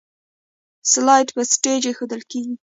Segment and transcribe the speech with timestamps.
[0.91, 2.55] سلایډ په سټیج ایښودل کیږي.